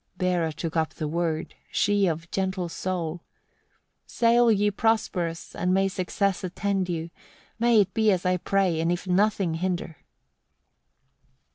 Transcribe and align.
32. 0.17 0.17
Bera 0.17 0.51
took 0.53 0.75
up 0.75 0.95
the 0.95 1.07
word, 1.07 1.53
she 1.71 2.07
of 2.07 2.27
gentle 2.31 2.67
soul: 2.67 3.21
"Sail 4.07 4.51
ye 4.51 4.71
prosperous, 4.71 5.53
and 5.55 5.75
may 5.75 5.87
success 5.87 6.43
attend 6.43 6.89
you: 6.89 7.11
may 7.59 7.79
it 7.81 7.93
be 7.93 8.11
as 8.11 8.25
I 8.25 8.37
pray, 8.37 8.79
and 8.79 8.91
if 8.91 9.05
nothing 9.05 9.53
hinder!" 9.53 9.97